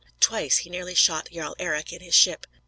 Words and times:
Twice 0.19 0.57
he 0.57 0.71
nearly 0.71 0.95
shot 0.95 1.29
Jarl 1.31 1.55
Eric 1.59 1.93
in 1.93 2.01
his 2.01 2.15
ship. 2.15 2.47